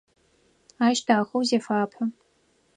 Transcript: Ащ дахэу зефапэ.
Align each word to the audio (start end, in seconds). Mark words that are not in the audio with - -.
Ащ 0.87 0.97
дахэу 1.05 1.43
зефапэ. 1.49 2.03